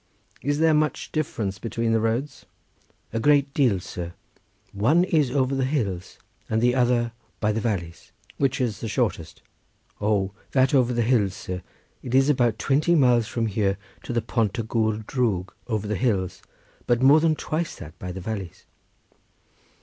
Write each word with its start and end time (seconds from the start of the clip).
"Is 0.41 0.57
there 0.57 0.73
much 0.73 1.11
difference 1.11 1.59
between 1.59 1.91
the 1.93 1.99
roads?" 1.99 2.47
"A 3.13 3.19
great 3.19 3.53
deal, 3.53 3.79
sir; 3.79 4.13
one 4.73 5.03
is 5.03 5.29
over 5.29 5.53
the 5.53 5.63
hills, 5.63 6.17
and 6.49 6.59
the 6.59 6.73
other 6.73 6.95
round 6.97 7.11
by 7.39 7.51
the 7.51 7.61
valleys." 7.61 8.11
"Which 8.37 8.59
is 8.59 8.79
the 8.79 8.87
shortest?" 8.87 9.43
"O 10.01 10.31
that 10.53 10.73
over 10.73 10.91
the 10.91 11.03
hills, 11.03 11.35
sir; 11.35 11.61
it 12.01 12.15
is 12.15 12.29
about 12.31 12.57
twenty 12.57 12.95
miles 12.95 13.27
from 13.27 13.45
here 13.45 13.77
to 14.01 14.11
the 14.11 14.23
Pont 14.23 14.57
y 14.57 14.63
Gwr 14.63 15.05
Drwg 15.05 15.49
over 15.67 15.85
the 15.85 15.95
hills, 15.97 16.41
but 16.87 17.03
more 17.03 17.19
than 17.19 17.35
twice 17.35 17.75
that 17.75 17.99
by 17.99 18.11
the 18.11 18.21
valleys." 18.21 18.65